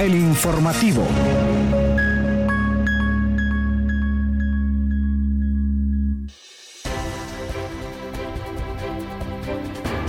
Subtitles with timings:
[0.00, 1.06] El informativo.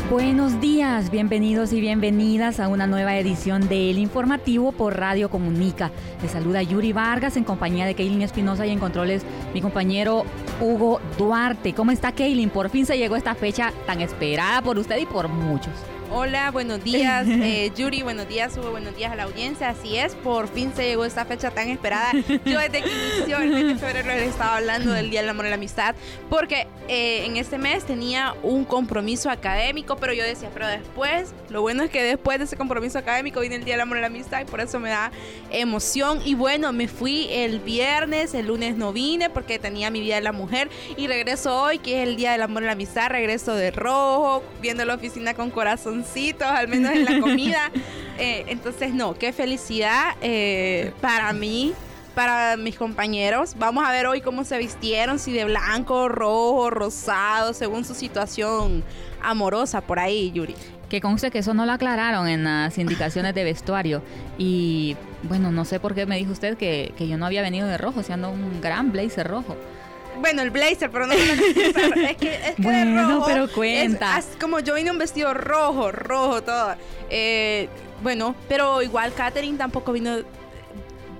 [0.09, 5.91] Buenos días, bienvenidos y bienvenidas a una nueva edición de El Informativo por Radio Comunica.
[6.21, 9.23] Les saluda Yuri Vargas en compañía de Kaylin Espinosa y en controles
[9.53, 10.23] mi compañero
[10.61, 11.73] Hugo Duarte.
[11.73, 12.49] ¿Cómo está Kaylin?
[12.49, 15.73] Por fin se llegó esta fecha tan esperada por usted y por muchos.
[16.13, 19.69] Hola, buenos días, eh, Yuri, buenos días, Hugo, buenos días a la audiencia.
[19.69, 22.11] Así es, por fin se llegó esta fecha tan esperada.
[22.11, 25.45] Yo desde que inició el mes de febrero les estaba hablando del Día del Amor
[25.45, 25.95] y la Amistad,
[26.29, 31.61] porque eh, en este mes tenía un compromiso académico, pero yo decía, pero después, lo
[31.61, 34.07] bueno es que después de ese compromiso académico viene el Día del Amor y la
[34.07, 35.13] Amistad y por eso me da
[35.49, 36.19] emoción.
[36.25, 40.21] Y bueno, me fui el viernes, el lunes no vine porque tenía mi Día de
[40.21, 43.55] la Mujer y regreso hoy, que es el Día del Amor y la Amistad, regreso
[43.55, 46.00] de rojo, viendo la oficina con corazón
[46.45, 47.71] al menos en la comida.
[48.17, 51.73] Eh, entonces, no, qué felicidad eh, para mí,
[52.15, 53.55] para mis compañeros.
[53.57, 58.83] Vamos a ver hoy cómo se vistieron, si de blanco, rojo, rosado, según su situación
[59.21, 60.55] amorosa por ahí, Yuri.
[60.89, 64.01] Que conste que eso no lo aclararon en las indicaciones de vestuario.
[64.37, 67.67] Y bueno, no sé por qué me dijo usted que, que yo no había venido
[67.67, 69.55] de rojo, siendo un gran blazer rojo.
[70.21, 71.19] Bueno, el blazer, pero no es
[72.17, 74.19] que, es que bueno, rojo, pero cuenta.
[74.19, 76.75] Es, como yo vine un vestido rojo, rojo, todo.
[77.09, 77.67] Eh,
[78.03, 80.19] bueno, pero igual Katherine tampoco vino,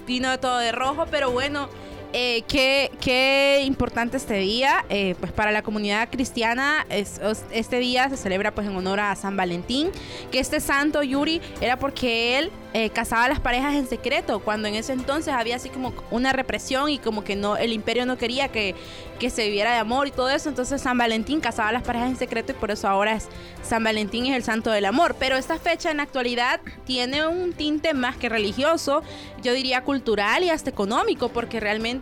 [0.05, 1.67] vino todo de rojo, pero bueno.
[2.13, 8.17] Eh, qué, qué, importante este día, eh, pues para la comunidad cristiana este día se
[8.17, 9.91] celebra pues en honor a San Valentín,
[10.29, 14.75] que este santo Yuri era porque él eh, casaba las parejas en secreto, cuando en
[14.75, 18.49] ese entonces había así como una represión y como que no, el imperio no quería
[18.49, 18.75] que,
[19.19, 22.17] que se viviera de amor y todo eso, entonces San Valentín casaba las parejas en
[22.17, 23.17] secreto y por eso ahora
[23.61, 27.53] San Valentín es el santo del amor, pero esta fecha en la actualidad tiene un
[27.53, 29.01] tinte más que religioso,
[29.43, 32.00] yo diría cultural y hasta económico, porque realmente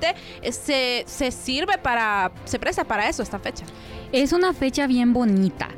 [0.51, 3.65] se, se sirve para, se presta para eso esta fecha.
[4.11, 5.69] Es una fecha bien bonita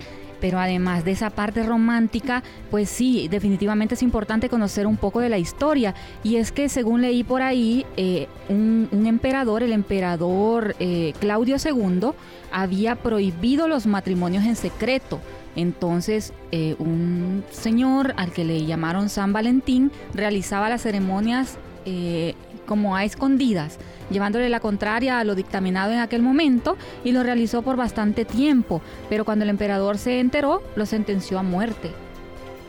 [0.42, 5.30] pero además de esa parte romántica, pues sí, definitivamente es importante conocer un poco de
[5.30, 5.94] la historia.
[6.24, 12.10] Y es que según leí por ahí, eh, un, emperador, el emperador eh, Claudio II,
[12.52, 15.22] había prohibido los matrimonios en secreto.
[15.56, 21.58] Entonces, eh, un señor al que le llamaron San Valentín realizaba las ceremonias
[22.66, 23.78] como a escondidas,
[24.10, 28.82] llevándole la contraria a lo dictaminado en aquel momento y lo realizó por bastante tiempo,
[29.10, 31.92] pero cuando el emperador se enteró, lo sentenció a muerte.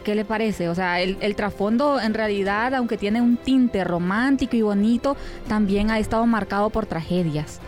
[0.05, 0.69] ¿Qué le parece?
[0.69, 5.99] O sea, el, trasfondo en realidad, aunque tiene un tinte romántico y bonito, también ha
[5.99, 7.61] estado marcado por tragedias.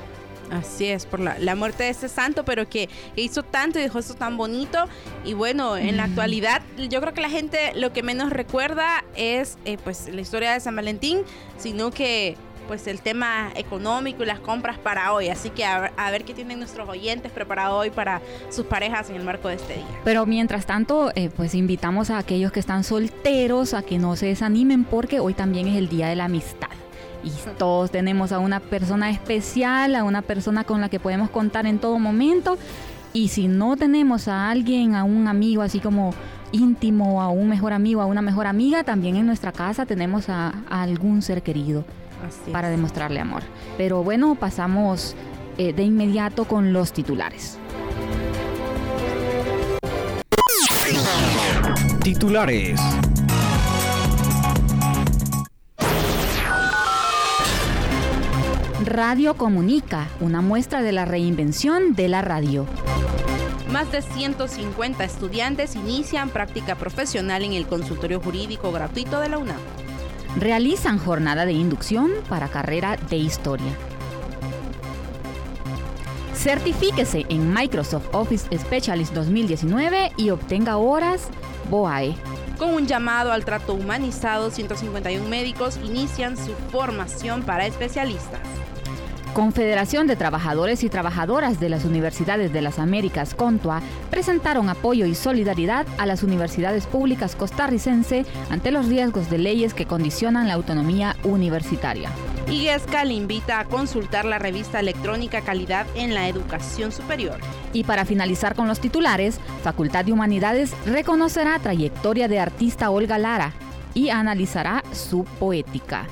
[0.55, 4.15] Así es, por la, muerte de ese santo, pero que, hizo tanto y dejó eso
[4.15, 4.79] tan bonito.
[5.25, 9.59] Y bueno, en la actualidad, yo creo que la gente lo que menos recuerda es
[9.65, 11.21] eh, pues la historia de San Valentín,
[11.59, 15.29] sino que pues el tema económico y las compras para hoy.
[15.29, 19.25] Así que a, ver qué tienen nuestros oyentes preparado hoy para sus parejas en el
[19.25, 20.01] marco de este día.
[20.05, 24.27] Pero mientras tanto, eh, pues invitamos a aquellos que están solteros a que no se
[24.27, 26.71] desanimen porque hoy también es el Día de la Amistad.
[27.25, 31.67] Y todos tenemos a una persona especial, a una persona con la que podemos contar
[31.67, 32.59] en todo momento.
[33.13, 36.13] Y si no tenemos a alguien, a un amigo así como
[36.53, 40.53] íntimo, a un mejor amigo, a una mejor amiga, también en nuestra casa tenemos a
[40.69, 41.85] algún ser querido
[42.53, 43.43] para demostrarle amor.
[43.77, 45.15] Pero bueno, pasamos
[45.59, 47.59] eh, de inmediato con los titulares.
[52.03, 52.81] Titulares.
[58.95, 62.65] Radio Comunica, una muestra de la reinvención de la radio.
[63.73, 69.59] Más de 150 estudiantes inician práctica profesional en el consultorio jurídico gratuito de la UNAM
[70.37, 73.73] realizan jornada de inducción para carrera de historia.
[76.37, 81.31] Certifíquese en Microsoft Office Specialist 2019 y obtenga horas
[81.69, 82.15] BOAE.
[82.59, 88.64] Con un llamado al trato humanizado, 151 médicos inician su formación para especialistas.
[89.35, 95.17] Confederación de Trabajadores y Trabajadoras de las Universidades de las Américas, CONTUA, presentaron apoyo y
[95.17, 101.17] solidaridad a las universidades públicas costarricense ante los riesgos de leyes que condicionan la autonomía
[101.25, 102.11] universitaria.
[102.49, 107.41] IGESCA le invita a consultar la revista electrónica Calidad en la Educación Superior.
[107.73, 113.53] Y para finalizar con los titulares, Facultad de Humanidades reconocerá trayectoria de artista Olga Lara
[113.95, 116.07] y analizará su poética.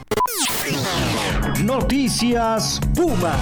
[1.64, 3.34] Noticias Puma.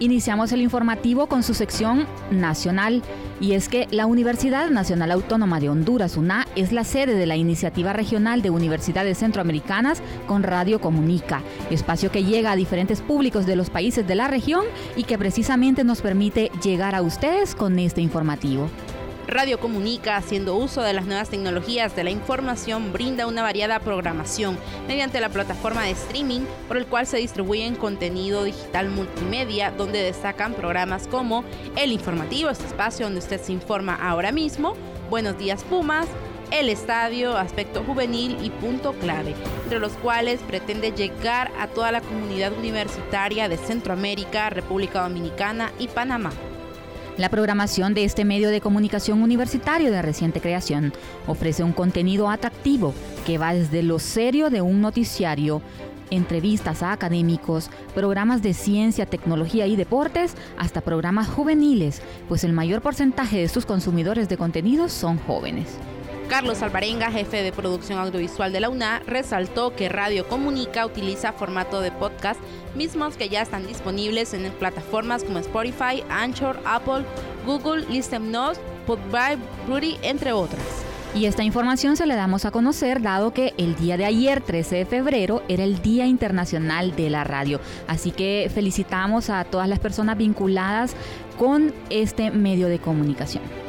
[0.00, 3.02] Iniciamos el informativo con su sección nacional
[3.40, 7.36] y es que la Universidad Nacional Autónoma de Honduras, UNA, es la sede de la
[7.36, 13.56] Iniciativa Regional de Universidades Centroamericanas con Radio Comunica, espacio que llega a diferentes públicos de
[13.56, 14.64] los países de la región
[14.96, 18.68] y que precisamente nos permite llegar a ustedes con este informativo.
[19.28, 24.56] Radio Comunica, haciendo uso de las nuevas tecnologías de la información, brinda una variada programación
[24.86, 30.54] mediante la plataforma de streaming por el cual se distribuyen contenido digital multimedia, donde destacan
[30.54, 31.44] programas como
[31.76, 34.76] El Informativo, este espacio donde usted se informa ahora mismo,
[35.10, 36.06] Buenos Días Pumas,
[36.52, 39.34] el estadio, aspecto juvenil y punto clave,
[39.64, 45.88] entre los cuales pretende llegar a toda la comunidad universitaria de Centroamérica, República Dominicana y
[45.88, 46.30] Panamá.
[47.18, 50.92] La programación de este medio de comunicación universitario de reciente creación
[51.26, 52.92] ofrece un contenido atractivo
[53.24, 55.62] que va desde lo serio de un noticiario,
[56.10, 62.82] entrevistas a académicos, programas de ciencia, tecnología y deportes, hasta programas juveniles, pues el mayor
[62.82, 65.78] porcentaje de sus consumidores de contenidos son jóvenes.
[66.28, 71.80] Carlos Alvarenga, jefe de producción audiovisual de la UNA, resaltó que Radio Comunica utiliza formato
[71.80, 72.40] de podcast,
[72.74, 77.04] mismos que ya están disponibles en plataformas como Spotify, Anchor, Apple,
[77.46, 80.62] Google, Listen Notes, Podby, Rudy, entre otras.
[81.14, 84.76] Y esta información se le damos a conocer dado que el día de ayer, 13
[84.76, 87.60] de febrero, era el Día Internacional de la Radio.
[87.86, 90.94] Así que felicitamos a todas las personas vinculadas
[91.38, 93.65] con este medio de comunicación.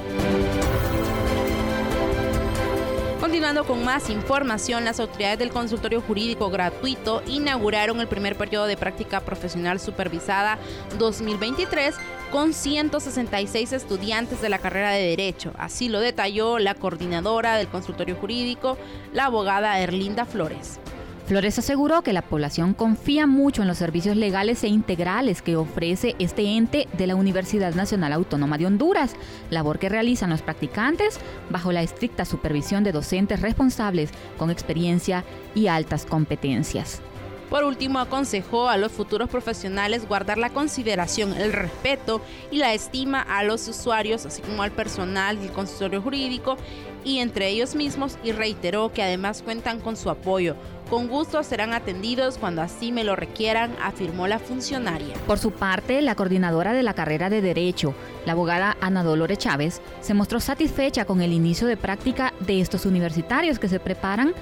[3.38, 8.78] Continuando con más información, las autoridades del consultorio jurídico gratuito inauguraron el primer periodo de
[8.78, 10.58] práctica profesional supervisada
[10.98, 11.94] 2023
[12.32, 15.54] con 166 estudiantes de la carrera de Derecho.
[15.60, 18.76] Así lo detalló la coordinadora del consultorio jurídico,
[19.14, 20.80] la abogada Erlinda Flores.
[21.28, 26.16] Flores aseguró que la población confía mucho en los servicios legales e integrales que ofrece
[26.20, 29.14] este ente de la Universidad Nacional Autónoma de Honduras,
[29.50, 31.20] labor que realizan los practicantes
[31.50, 37.02] bajo la estricta supervisión de docentes responsables con experiencia y altas competencias.
[37.50, 42.22] Por último, aconsejó a los futuros profesionales guardar la consideración, el respeto
[42.52, 46.58] y la estima a los usuarios, así como al personal del consultorio jurídico
[47.06, 50.56] y entre ellos mismos, y reiteró que además cuentan con su apoyo
[50.90, 55.16] con gusto serán atendidos cuando así me lo requieran, afirmó la funcionaria.
[55.28, 57.94] Por su parte, la coordinadora de la carrera de Derecho,
[58.26, 62.86] la abogada Ana Dolores Chávez, se mostró satisfecha con el inicio de práctica de estos
[62.86, 64.34] universitarios que se preparan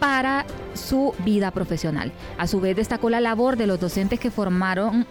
[0.00, 0.44] para
[0.74, 2.10] su vida profesional.
[2.36, 5.06] A su vez destacó la labor de los docentes que formaron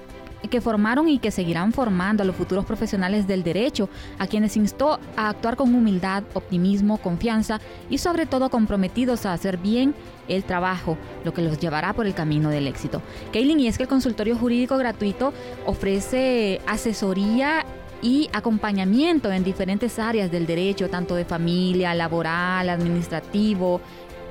[0.49, 3.89] que formaron y que seguirán formando a los futuros profesionales del derecho,
[4.19, 7.59] a quienes instó a actuar con humildad, optimismo, confianza
[7.89, 9.93] y sobre todo comprometidos a hacer bien
[10.27, 13.01] el trabajo, lo que los llevará por el camino del éxito.
[13.33, 15.33] Kaylin, y es que el consultorio jurídico gratuito
[15.65, 17.65] ofrece asesoría
[18.01, 23.81] y acompañamiento en diferentes áreas del derecho, tanto de familia, laboral, administrativo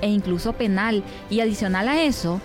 [0.01, 1.05] e incluso penal.
[1.29, 2.41] Y adicional a eso,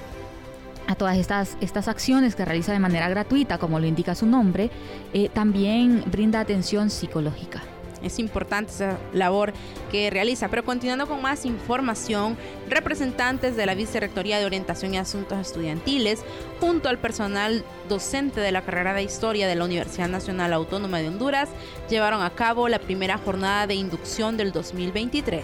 [0.88, 4.70] a todas estas, estas acciones que realiza de manera gratuita, como lo indica su nombre,
[5.14, 7.62] eh, también brinda atención psicológica.
[8.06, 9.52] Es importante esa labor
[9.92, 10.48] que realiza.
[10.50, 12.38] Pero continuando con más información,
[12.70, 16.24] representantes de la Vicerrectoría de Orientación y Asuntos Estudiantiles,
[16.60, 21.08] junto al personal docente de la carrera de Historia de la Universidad Nacional Autónoma de
[21.08, 21.50] Honduras,
[21.90, 25.44] llevaron a cabo la primera jornada de inducción del 2023.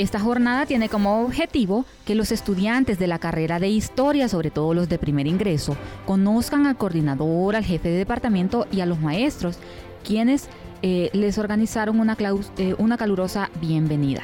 [0.00, 4.72] Esta jornada tiene como objetivo que los estudiantes de la carrera de historia, sobre todo
[4.72, 5.76] los de primer ingreso,
[6.06, 9.58] conozcan al coordinador, al jefe de departamento y a los maestros,
[10.02, 10.48] quienes
[10.80, 12.16] eh, les organizaron una,
[12.56, 14.22] eh, una calurosa bienvenida.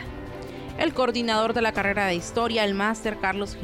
[0.79, 3.59] El coordinador de la carrera de historia, el máster Carlos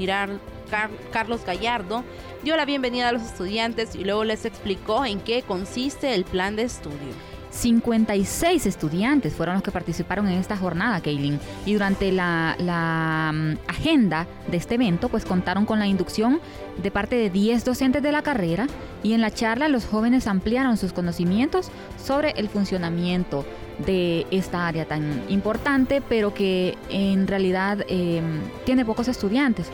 [1.14, 2.04] Carlos Gallardo,
[2.44, 6.56] dio la bienvenida a los estudiantes y luego les explicó en qué consiste el plan
[6.56, 7.31] de estudio.
[7.52, 11.38] 56 estudiantes fueron los que participaron en esta jornada, Kaylin.
[11.66, 16.40] Y durante la, mm, agenda de este evento, pues contaron con la inducción
[16.82, 18.66] de parte de 10 docentes de la carrera
[19.02, 21.70] y en la charla los jóvenes ampliaron sus conocimientos
[22.02, 23.44] sobre el funcionamiento
[23.86, 29.70] de esta área tan importante, pero que en realidad em, tiene pocos estudiantes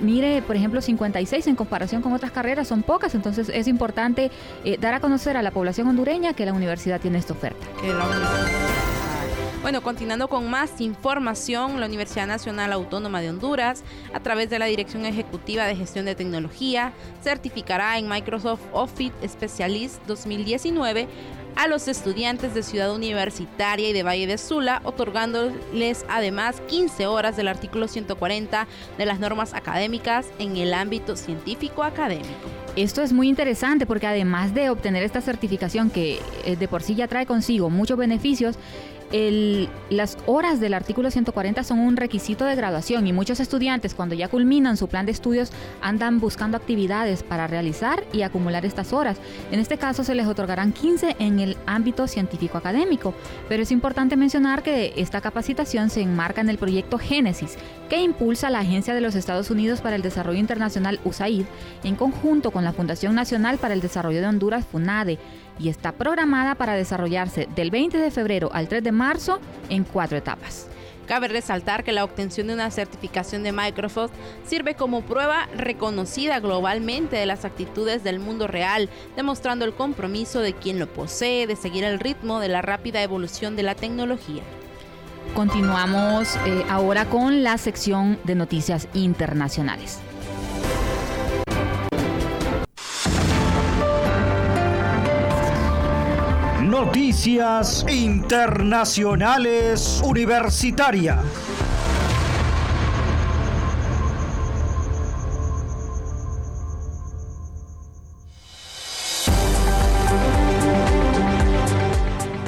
[0.00, 4.30] mire, por ejemplo, 56 en comparación con otras carreras son pocas, entonces es importante
[4.64, 7.66] eh, dar a conocer a la población hondureña que la universidad tiene esta oferta.
[9.64, 14.66] Bueno, continuando con más información, la Universidad Nacional Autónoma de Honduras, a través de la
[14.66, 21.08] Dirección Ejecutiva de Gestión de Tecnología, certificará en Microsoft Office Specialist 2019
[21.56, 27.36] a los estudiantes de Ciudad Universitaria y de Valle de Sula, otorgándoles además 15 horas
[27.36, 28.66] del artículo 140
[28.98, 32.28] de las normas académicas en el ámbito científico académico.
[32.76, 36.96] Esto es muy interesante porque además de obtener esta certificación que eh, de por sí
[36.96, 38.56] ya trae consigo muchos beneficios,
[39.90, 44.26] las horas del artículo 140 son un requisito de graduación y muchos estudiantes cuando ya
[44.26, 49.18] culminan su plan de estudios andan buscando actividades para realizar y acumular estas horas.
[49.52, 53.14] En este caso se les otorgarán 15 en el ámbito científico académico,
[53.48, 57.56] pero es importante mencionar que esta capacitación se enmarca en el proyecto Génesis,
[58.02, 61.44] impulsa la Agencia de los Estados Unidos para el Desarrollo Internacional USAID
[61.82, 65.18] en conjunto con la Fundación Nacional para el Desarrollo de Honduras FUNADE
[65.58, 70.16] y está programada para desarrollarse del 20 de febrero al 3 de marzo en cuatro
[70.16, 70.68] etapas.
[71.06, 74.12] Cabe resaltar que la obtención de una certificación de Microsoft
[74.46, 80.54] sirve como prueba reconocida globalmente de las actitudes del mundo real, demostrando el compromiso de
[80.54, 84.42] quien lo posee de seguir el ritmo de la rápida evolución de la tecnología.
[85.32, 90.00] Continuamos eh, ahora con la sección de noticias internacionales.
[96.62, 101.18] Noticias Internacionales Universitarias.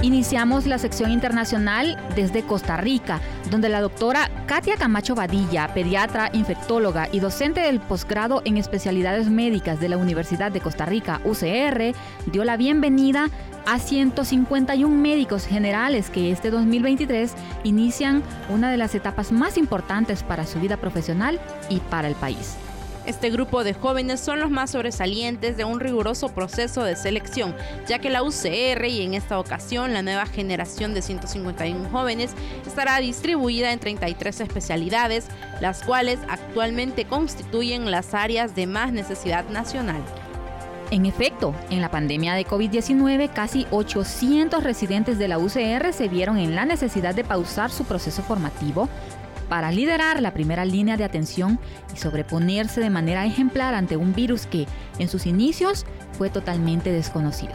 [0.06, 3.20] Iniciamos la sección internacional desde Costa Rica,
[3.50, 9.80] donde la doctora Katia Camacho Badilla, pediatra, infectóloga y docente del posgrado en especialidades médicas
[9.80, 11.92] de la Universidad de Costa Rica, UCR,
[12.26, 13.30] dio la bienvenida
[13.66, 17.34] a 151 médicos generales que este 2023
[17.64, 22.56] inician una de las etapas más importantes para su vida profesional y para el país.
[23.06, 27.54] Este grupo de jóvenes son los más sobresalientes de un riguroso proceso de selección,
[27.86, 32.32] ya que la UCR y en esta ocasión la nueva generación de 151 jóvenes
[32.66, 35.28] estará distribuida en 33 especialidades,
[35.60, 40.02] las cuales actualmente constituyen las áreas de más necesidad nacional.
[40.90, 46.38] En efecto, en la pandemia de COVID-19, casi 800 residentes de la UCR se vieron
[46.38, 48.88] en la necesidad de pausar su proceso formativo
[49.48, 51.58] para liderar la primera línea de atención
[51.94, 54.66] y sobreponerse de manera ejemplar ante un virus que,
[54.98, 57.54] en sus inicios, fue totalmente desconocido.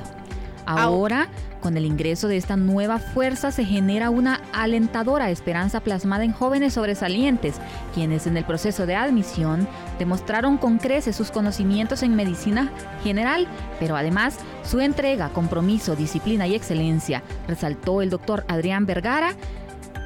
[0.65, 1.27] Ahora,
[1.59, 6.73] con el ingreso de esta nueva fuerza se genera una alentadora esperanza plasmada en jóvenes
[6.73, 7.55] sobresalientes,
[7.93, 9.67] quienes en el proceso de admisión
[9.99, 12.71] demostraron con creces sus conocimientos en medicina
[13.03, 13.47] general,
[13.79, 19.35] pero además su entrega, compromiso, disciplina y excelencia, resaltó el doctor Adrián Vergara,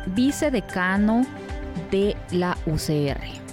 [0.07, 1.25] vicedecano
[1.91, 3.45] de la UCR.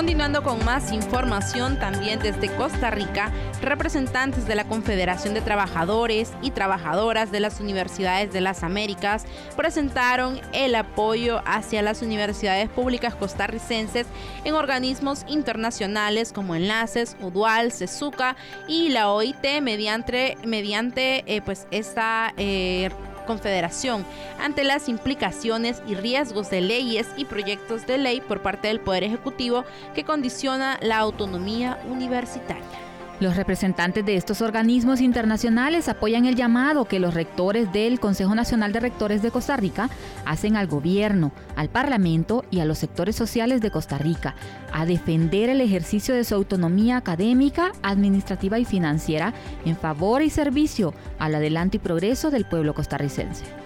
[0.00, 6.52] Continuando con más información, también desde Costa Rica, representantes de la Confederación de Trabajadores y
[6.52, 9.26] Trabajadoras de las Universidades de las Américas
[9.56, 14.06] presentaron el apoyo hacia las universidades públicas costarricenses
[14.44, 18.36] en organismos internacionales como Enlaces, UDUAL, CESUCA
[18.68, 22.88] y la OIT mediante, mediante eh, pues esta eh,
[23.26, 24.04] Confederación
[24.38, 29.04] ante las implicaciones y riesgos de leyes y proyectos de ley por parte del Poder
[29.04, 32.89] Ejecutivo que condiciona la autonomía universitaria.
[33.20, 38.72] Los representantes de estos organismos internacionales apoyan el llamado que los rectores del Consejo Nacional
[38.72, 39.90] de Rectores de Costa Rica
[40.24, 44.36] hacen al gobierno, al Parlamento y a los sectores sociales de Costa Rica
[44.72, 49.34] a defender el ejercicio de su autonomía académica, administrativa y financiera
[49.66, 53.59] en favor y servicio al adelanto y progreso del pueblo costarricense.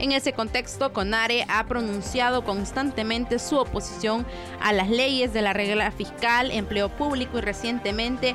[0.00, 4.24] En ese contexto, CONARE ha pronunciado constantemente su oposición
[4.58, 8.34] a las leyes de la regla fiscal, empleo público y recientemente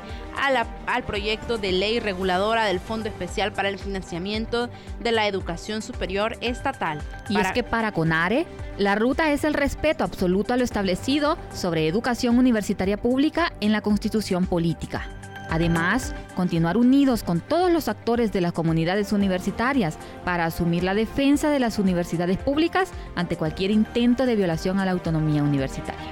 [0.86, 4.70] al proyecto de ley reguladora del Fondo Especial para el Financiamiento
[5.00, 7.02] de la Educación Superior Estatal.
[7.28, 8.46] Y es que para CONARE,
[8.78, 13.80] la ruta es el respeto absoluto a lo establecido sobre educación universitaria pública en la
[13.80, 15.08] Constitución Política.
[15.56, 21.48] Además, continuar unidos con todos los actores de las comunidades universitarias para asumir la defensa
[21.48, 26.10] de las universidades públicas ante cualquier intento de violación a la autonomía universitaria.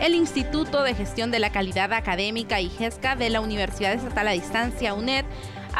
[0.00, 4.30] El Instituto de Gestión de la Calidad Académica y GESCA de la Universidad Estatal a
[4.30, 5.26] Distancia UNED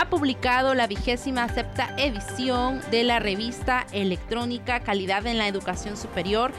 [0.01, 6.53] ha publicado la vigésima sexta edición de la revista electrónica Calidad en la Educación Superior,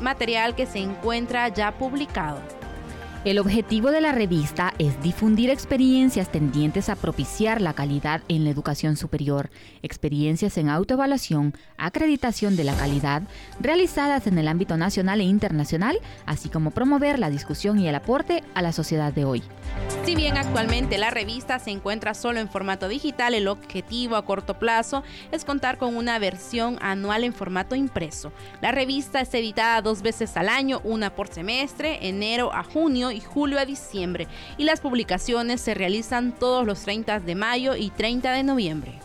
[0.00, 2.63] material que se encuentra ya publicado.
[3.24, 8.50] El objetivo de la revista es difundir experiencias tendientes a propiciar la calidad en la
[8.50, 9.48] educación superior,
[9.80, 13.22] experiencias en autoevaluación, acreditación de la calidad,
[13.60, 18.44] realizadas en el ámbito nacional e internacional, así como promover la discusión y el aporte
[18.52, 19.42] a la sociedad de hoy.
[20.04, 24.58] Si bien actualmente la revista se encuentra solo en formato digital, el objetivo a corto
[24.58, 25.02] plazo
[25.32, 28.32] es contar con una versión anual en formato impreso.
[28.60, 33.20] La revista es editada dos veces al año, una por semestre, enero a junio y
[33.20, 34.28] julio a diciembre,
[34.58, 39.00] y las publicaciones se realizan todos los 30 de mayo y 30 de noviembre.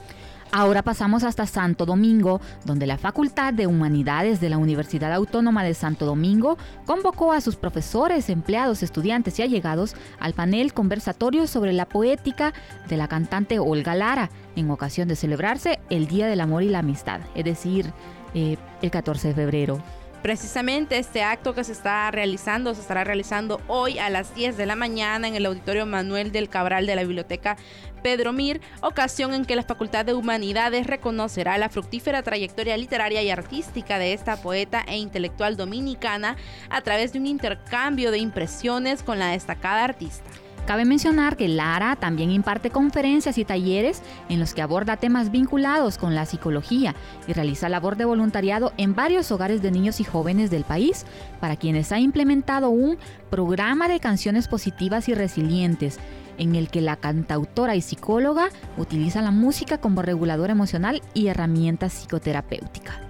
[0.51, 5.75] Ahora pasamos hasta Santo Domingo, donde la Facultad de Humanidades de la Universidad Autónoma de
[5.75, 11.87] Santo Domingo convocó a sus profesores, empleados, estudiantes y allegados al panel conversatorio sobre la
[11.87, 12.53] poética
[12.87, 16.79] de la cantante Olga Lara, en ocasión de celebrarse el Día del Amor y la
[16.79, 17.93] Amistad, es decir,
[18.33, 19.79] eh, el 14 de febrero.
[20.21, 24.65] Precisamente este acto que se está realizando, se estará realizando hoy a las 10 de
[24.65, 27.55] la mañana en el Auditorio Manuel del Cabral de la Biblioteca
[28.03, 33.29] Pedro Mir, ocasión en que la Facultad de Humanidades reconocerá la fructífera trayectoria literaria y
[33.29, 36.35] artística de esta poeta e intelectual dominicana
[36.69, 40.29] a través de un intercambio de impresiones con la destacada artista.
[40.69, 45.97] Cabe mencionar que Lara también imparte conferencias y talleres en los que aborda temas vinculados
[45.97, 46.93] con la psicología
[47.27, 51.07] y realiza labor de voluntariado en varios hogares de niños y jóvenes del país,
[51.39, 52.99] para quienes ha implementado un
[53.31, 55.97] programa de canciones positivas y resilientes
[56.37, 61.89] en el que la cantautora y psicóloga utiliza la música como regulador emocional y herramienta
[61.89, 63.01] psicoterapéutica.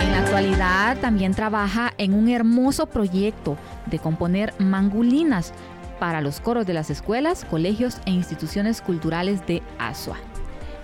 [0.00, 5.52] En la actualidad también trabaja en un hermoso proyecto de componer mangulinas
[5.98, 10.16] para los coros de las escuelas, colegios e instituciones culturales de Asua.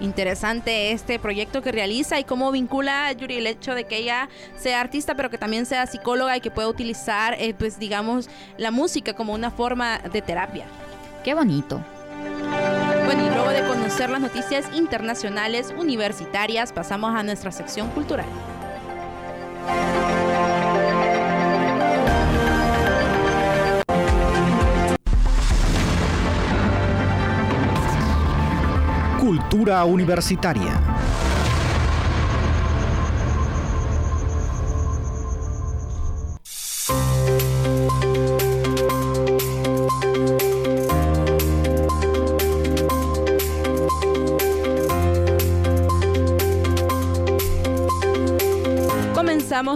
[0.00, 4.80] Interesante este proyecto que realiza y cómo vincula Yuri el hecho de que ella sea
[4.80, 9.12] artista pero que también sea psicóloga y que pueda utilizar eh, pues digamos la música
[9.12, 10.64] como una forma de terapia.
[11.22, 11.82] Qué bonito.
[13.04, 18.26] Bueno, y luego de conocer las noticias internacionales universitarias, pasamos a nuestra sección cultural.
[29.40, 31.00] Cultura universitaria.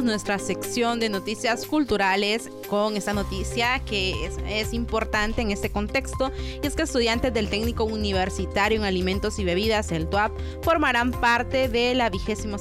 [0.02, 6.66] nuestra sección de noticias culturales con esta noticia que es, importante en este contexto y
[6.66, 11.94] es que estudiantes del técnico universitario en alimentos y bebidas, el TUAP, formarán parte de
[11.94, 12.56] la vigésimo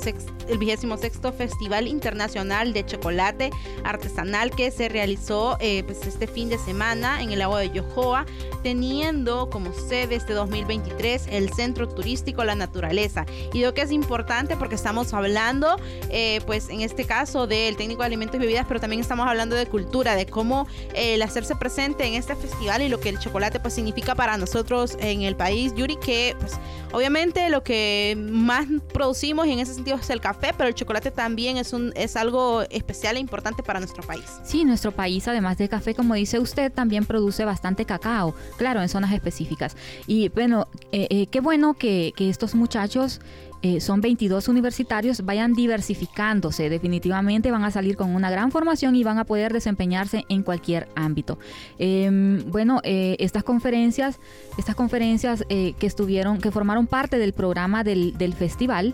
[0.47, 3.49] el vigésimo sexto Festival Internacional de Chocolate
[3.83, 8.25] Artesanal que se realizó eh, pues este fin de semana en el lago de Yohoa,
[8.61, 13.25] teniendo como sede este 2023 el Centro Turístico La Naturaleza.
[13.53, 15.77] Y creo que es importante porque estamos hablando,
[16.09, 19.55] eh, pues en este caso del técnico de alimentos y bebidas, pero también estamos hablando
[19.55, 23.59] de cultura, de cómo el hacerse presente en este festival y lo que el chocolate
[23.59, 25.73] pues significa para nosotros en el país.
[25.75, 26.53] Yuri, que pues
[26.91, 31.57] obviamente lo que más producimos en ese sentido es el café, pero el chocolate también
[31.57, 34.25] es, un, es algo especial e importante para nuestro país.
[34.43, 38.89] Sí, nuestro país además de café, como dice usted, también produce bastante cacao, claro, en
[38.89, 39.77] zonas específicas.
[40.07, 43.21] Y bueno, eh, eh, qué bueno que, que estos muchachos
[43.63, 46.69] eh, son 22 universitarios, vayan diversificándose.
[46.69, 50.89] Definitivamente van a salir con una gran formación y van a poder desempeñarse en cualquier
[50.95, 51.39] ámbito.
[51.79, 54.19] Em, bueno, eh, estas conferencias,
[54.57, 58.93] estas conferencias eh, que estuvieron, que formaron parte del programa del, del festival,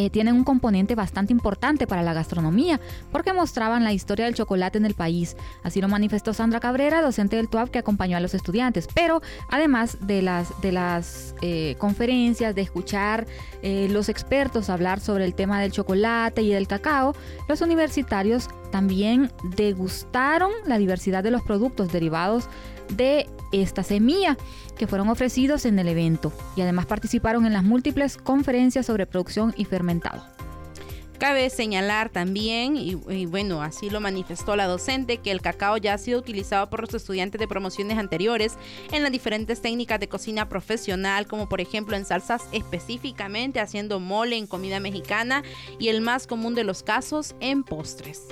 [0.00, 2.80] eh, tienen un componente bastante importante para la gastronomía,
[3.12, 5.36] porque mostraban la historia del chocolate en el país.
[5.62, 8.88] Así lo manifestó Sandra Cabrera, docente del TUAP que acompañó a los estudiantes.
[8.94, 13.26] Pero además de las, de las eh, conferencias, de escuchar
[13.60, 17.14] eh, los expertos hablar sobre el tema del chocolate y del cacao,
[17.46, 22.48] los universitarios también degustaron la diversidad de los productos derivados
[22.96, 24.36] de esta semilla
[24.76, 29.52] que fueron ofrecidos en el evento y además participaron en las múltiples conferencias sobre producción
[29.56, 30.24] y fermentado.
[31.20, 32.94] Cabe señalar también, y,
[33.26, 36.94] bueno, así lo manifestó la docente, que el cacao ya ha sido utilizado por los
[36.94, 38.54] estudiantes de promociones anteriores
[38.90, 44.38] en las diferentes técnicas de cocina profesional, como por ejemplo en salsas específicamente, haciendo mole
[44.38, 45.42] en comida mexicana
[45.78, 48.28] y el más común de los casos en postres.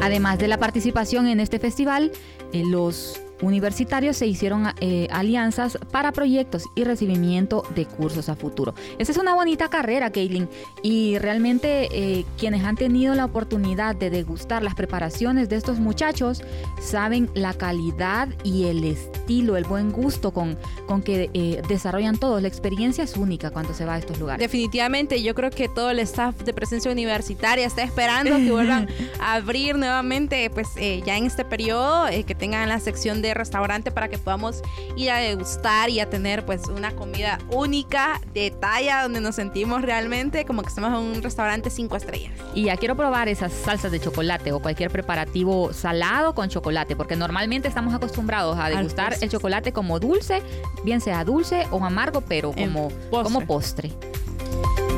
[0.00, 2.12] Además de la participación en este festival,
[2.52, 8.74] eh, los universitarios se hicieron eh, alianzas para proyectos y recibimiento de cursos a futuro.
[8.98, 10.48] Esa es una bonita carrera, Kaylin,
[10.82, 16.42] y realmente eh, quienes han tenido la oportunidad de degustar las preparaciones de estos muchachos
[16.80, 22.42] saben la calidad y el estilo, el buen gusto con, con que eh, desarrollan todos.
[22.42, 24.40] La experiencia es única cuando se va a estos lugares.
[24.40, 28.88] Definitivamente, yo creo que todo el staff de presencia universitaria está esperando que vuelvan
[29.20, 34.08] a abrir nuevamente, pues ya en este periodo, que tengan la sección de restaurante para
[34.08, 34.62] que podamos
[34.96, 39.82] ir a degustar y a tener pues una comida única de talla donde nos sentimos
[39.82, 42.32] realmente como que estamos en un restaurante cinco estrellas.
[42.54, 47.16] Y ya quiero probar esas salsas de chocolate o cualquier preparativo salado con chocolate, porque
[47.16, 50.42] normalmente estamos acostumbrados a degustar el chocolate como dulce,
[50.84, 53.92] bien sea dulce o amargo, pero como Como postre.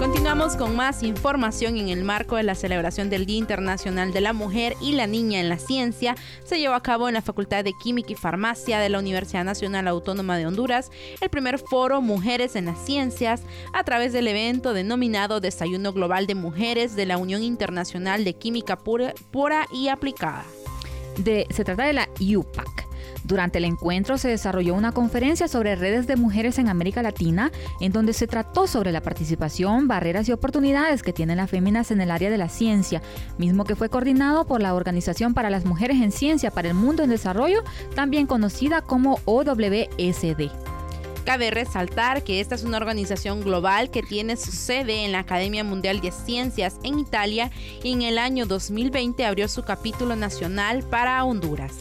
[0.02, 4.32] Continuamos con más información en el marco de la celebración del Día Internacional de la
[4.32, 6.16] Mujer y la Niña en la Ciencia.
[6.42, 9.86] Se llevó a cabo en la Facultad de Química y Farmacia de la Universidad Nacional
[9.86, 15.38] Autónoma de Honduras el primer foro Mujeres en las Ciencias a través del evento denominado
[15.38, 19.14] Desayuno Global de Mujeres de la Unión Internacional de Química Pura,
[19.72, 20.44] y Aplicada.
[21.24, 22.91] se trata de la UPAC
[23.24, 27.92] durante el encuentro se desarrolló una conferencia sobre redes de mujeres en América Latina, en
[27.92, 32.10] donde se trató sobre la participación, barreras y oportunidades que tienen las féminas en el
[32.10, 33.02] área de la ciencia,
[33.38, 37.02] mismo que fue coordinado por la Organización para las Mujeres en Ciencia para el Mundo
[37.02, 37.62] en Desarrollo,
[37.94, 40.50] también conocida como OWSD.
[41.24, 45.62] Cabe resaltar que esta es una organización global que tiene su sede en la Academia
[45.62, 47.52] Mundial de Ciencias en Italia
[47.84, 51.74] y en el año 2020 abrió su capítulo nacional para Honduras.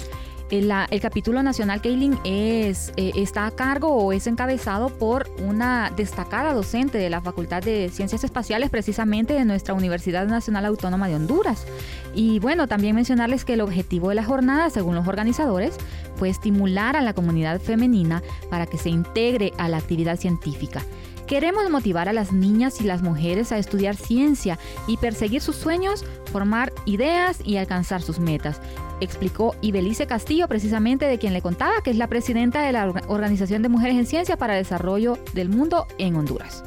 [0.52, 6.98] El, capítulo nacional Kaylin eh, está a cargo o es encabezado por una destacada docente
[6.98, 11.66] de la Facultad de Ciencias Espaciales, precisamente de nuestra Universidad Nacional Autónoma de Honduras.
[12.14, 15.78] Y bueno, también mencionarles que el objetivo de la jornada, según los organizadores,
[16.18, 20.84] fue estimular a la comunidad femenina para que se integre a la actividad científica.
[21.28, 26.04] Queremos motivar a las niñas y las mujeres a estudiar ciencia y perseguir sus sueños,
[26.30, 28.60] formar ideas y alcanzar sus metas,
[29.02, 33.62] explicó Ibelice Castillo, precisamente de quien le contaba, que es la presidenta de la Organización
[33.62, 36.64] de Mujeres en Ciencia para el Desarrollo del Mundo en Honduras.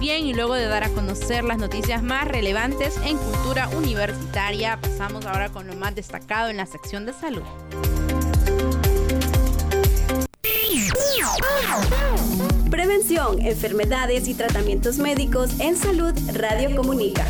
[0.00, 5.26] Bien, y luego de dar a conocer las noticias más relevantes en cultura universitaria, pasamos
[5.26, 7.42] ahora con lo más destacado en la sección de salud.
[12.70, 17.24] Prevención, enfermedades y tratamientos médicos en salud Radio Comunica.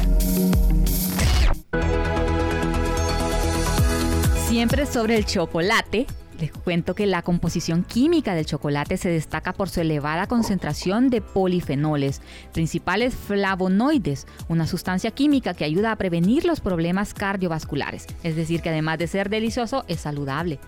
[4.58, 6.08] Siempre sobre el chocolate.
[6.40, 11.20] Les cuento que la composición química del chocolate se destaca por su elevada concentración de
[11.20, 18.08] polifenoles, principales flavonoides, una sustancia química que ayuda a prevenir los problemas cardiovasculares.
[18.24, 20.58] Es decir, que además de ser delicioso, es saludable.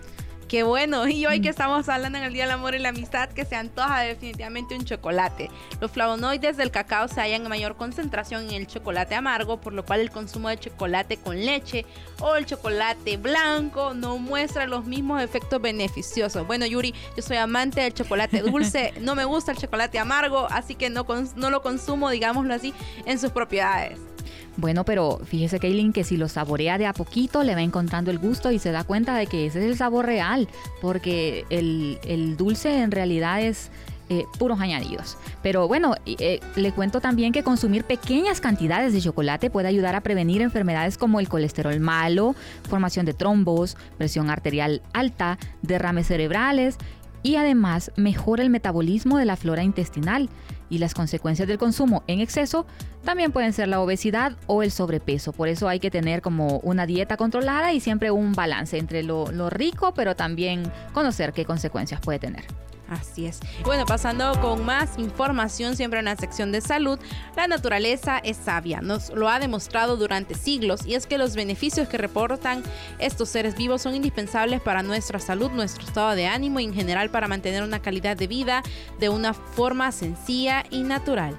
[0.51, 1.07] Qué bueno.
[1.11, 1.51] Y hoy que mm.
[1.51, 4.83] estamos hablando en el Día del Amor y la Amistad, que se antoja definitivamente un
[4.83, 5.49] chocolate.
[5.79, 9.85] Los flavonoides del cacao se hallan en mayor concentración en el chocolate amargo, por lo
[9.85, 11.85] cual el consumo de chocolate con leche
[12.19, 16.45] o el chocolate blanco no muestra los mismos efectos beneficiosos.
[16.45, 20.75] Bueno, Yuri, yo soy amante del chocolate dulce, no me gusta el chocolate amargo, así
[20.75, 21.05] que no,
[21.37, 22.73] no lo consumo, digámoslo así,
[23.05, 24.10] en sus propiedades.
[24.57, 28.19] Bueno, pero fíjese, Kaylin, que si lo saborea de a poquito, le va encontrando el
[28.19, 30.47] gusto y se da cuenta de que ese es el sabor real,
[30.81, 33.71] porque el, dulce en realidad es
[34.09, 35.17] eh, puros añadidos.
[35.41, 40.01] Pero bueno, eh, le cuento también que consumir pequeñas cantidades de chocolate puede ayudar a
[40.01, 42.35] prevenir enfermedades como el colesterol malo,
[42.67, 46.77] formación de trombos, presión arterial alta, derrames cerebrales
[47.23, 50.29] y además mejora el metabolismo de la flora intestinal
[50.71, 52.65] y las consecuencias del consumo en exceso
[53.03, 55.33] también pueden ser la obesidad o el sobrepeso.
[55.33, 59.31] Por eso hay que tener como una dieta controlada y siempre un balance entre lo,
[59.31, 62.45] lo rico, pero también conocer qué consecuencias puede tener.
[62.91, 63.39] Así es.
[63.63, 66.99] Bueno, pasando con más información siempre en la sección de salud,
[67.37, 71.87] la naturaleza es sabia, nos lo ha demostrado durante siglos y es que los beneficios
[71.87, 72.61] que reportan
[72.99, 77.09] estos seres vivos son indispensables para nuestra salud, nuestro estado de ánimo y en general
[77.09, 78.61] para mantener una calidad de vida
[78.99, 81.37] de una forma sencilla y natural.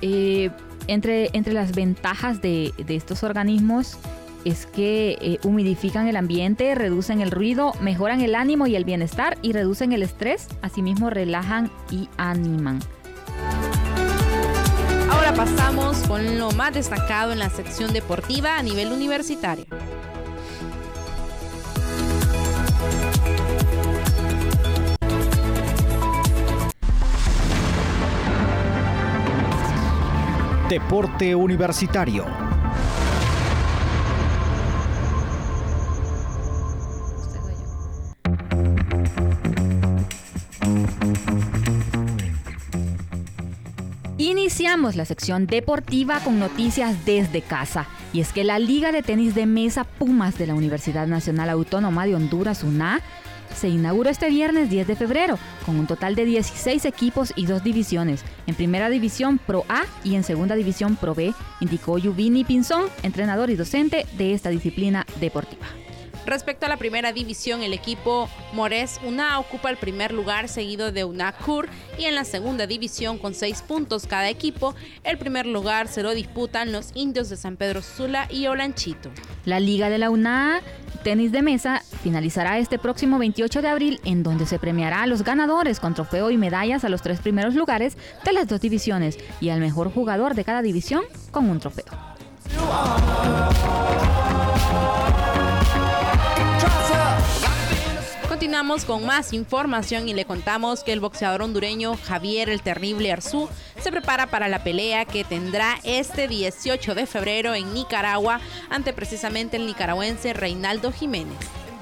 [0.00, 0.50] Eh,
[0.86, 3.98] entre, entre las ventajas de, de estos organismos
[4.46, 9.36] es que eh, humidifican el ambiente, reducen el ruido, mejoran el ánimo y el bienestar
[9.42, 12.78] y reducen el estrés, asimismo relajan y animan.
[15.10, 19.66] Ahora pasamos con lo más destacado en la sección deportiva a nivel universitario.
[30.68, 32.45] Deporte Universitario.
[44.76, 47.86] La sección deportiva con noticias desde casa.
[48.12, 52.04] Y es que la Liga de Tenis de Mesa Pumas de la Universidad Nacional Autónoma
[52.04, 53.00] de Honduras, UNA,
[53.54, 57.64] se inauguró este viernes 10 de febrero, con un total de 16 equipos y dos
[57.64, 58.22] divisiones.
[58.46, 63.48] En primera división Pro A y en segunda división Pro B, indicó Yuvini Pinzón, entrenador
[63.48, 65.66] y docente de esta disciplina deportiva.
[66.26, 71.04] Respecto a la primera división, el equipo Mores UNA ocupa el primer lugar seguido de
[71.04, 71.68] UNACUR
[72.00, 76.12] y en la segunda división con seis puntos cada equipo, el primer lugar se lo
[76.14, 79.12] disputan los indios de San Pedro Sula y Olanchito.
[79.44, 80.62] La Liga de la UNA
[81.04, 85.22] Tenis de Mesa finalizará este próximo 28 de abril en donde se premiará a los
[85.22, 89.50] ganadores con trofeo y medallas a los tres primeros lugares de las dos divisiones y
[89.50, 91.84] al mejor jugador de cada división con un trofeo.
[98.46, 103.48] Continuamos con más información y le contamos que el boxeador hondureño Javier el Terrible Arzú
[103.80, 108.38] se prepara para la pelea que tendrá este 18 de febrero en Nicaragua
[108.70, 111.36] ante precisamente el nicaragüense Reinaldo Jiménez.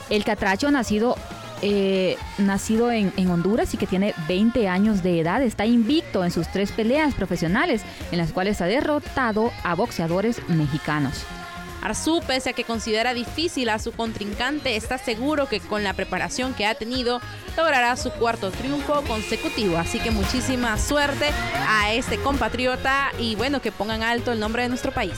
[0.09, 1.16] El catracho nacido
[1.61, 6.31] eh, nacido en, en, Honduras y que tiene 20 años de edad, está invicto en
[6.31, 11.27] sus tres peleas profesionales, en las cuales ha derrotado a boxeadores mexicanos.
[11.85, 16.55] Arzú, pese a que considera difícil a su contrincante, está seguro que con la preparación
[16.55, 17.20] que ha tenido
[17.59, 19.77] logrará su cuarto triunfo consecutivo.
[19.77, 21.29] Así que muchísima suerte
[21.68, 25.12] a este compatriota y bueno, que pongan alto el nombre de nuestro país.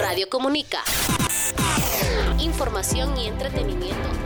[0.00, 0.78] Radio Comunica.
[2.38, 4.23] Información y entretenimiento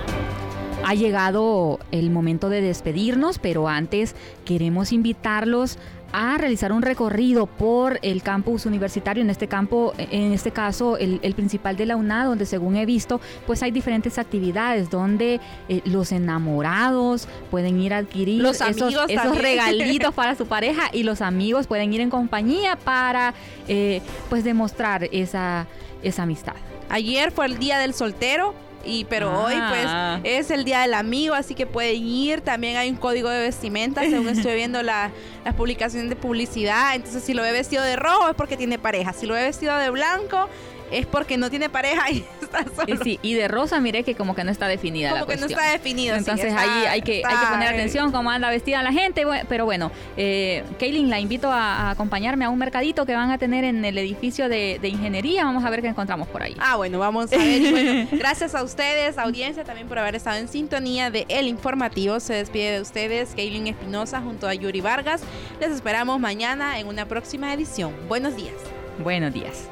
[0.85, 4.15] ha llegado el momento de despedirnos, pero antes
[4.45, 5.79] queremos invitarlos
[6.13, 11.21] a realizar un recorrido por el campus universitario, en este campo, en este caso el,
[11.35, 16.13] principal de la UNA, donde según he visto, pues hay diferentes actividades donde eh, los
[16.13, 21.93] enamorados pueden ir a adquirir esos, esos regalitos para su pareja y los amigos pueden
[21.93, 23.35] ir en compañía para
[23.69, 25.67] eh, pues demostrar esa,
[26.03, 26.55] esa amistad.
[26.89, 30.21] Ayer fue el día del soltero, y pero hoy pues ah.
[30.25, 32.41] es el día del amigo, así que pueden ir.
[32.41, 35.11] También hay un código de vestimenta, según estoy viendo la,
[35.45, 36.95] las publicaciones de publicidad.
[36.95, 39.13] Entonces, si lo ve vestido de rojo es porque tiene pareja.
[39.13, 40.49] Si lo ve vestido de blanco
[40.91, 43.03] es porque no tiene pareja y está solo.
[43.03, 45.71] Sí, y de rosa, mire que como que no está definida como que no está
[45.71, 46.17] definido.
[46.17, 49.25] Entonces ahí hay que, hay que poner atención cómo anda vestida la gente.
[49.49, 53.65] Pero bueno, eh, Kaylin, la invito a, acompañarme a un mercadito que van a tener
[53.65, 55.45] en el edificio de, ingeniería.
[55.45, 56.57] Vamos a ver qué encontramos por ahí.
[56.59, 58.09] Ah, bueno, vamos a ver.
[58.13, 62.21] gracias a ustedes, audiencia, también por haber estado en sintonía de El Informativo.
[62.21, 65.23] Se despide de ustedes Kaylin Espinosa junto a Yuri Vargas.
[65.61, 67.93] Les esperamos mañana en una próxima edición.
[68.09, 68.55] Buenos días.
[68.99, 69.69] Buenos días.